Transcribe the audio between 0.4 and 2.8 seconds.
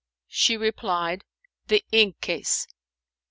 replied, "The ink case."